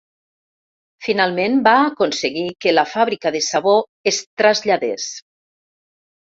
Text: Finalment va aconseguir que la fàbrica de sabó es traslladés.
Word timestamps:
Finalment 1.07 1.59
va 1.67 1.73
aconseguir 1.89 2.45
que 2.65 2.73
la 2.73 2.85
fàbrica 2.95 3.33
de 3.37 3.43
sabó 3.49 3.75
es 4.13 4.23
traslladés. 4.45 5.07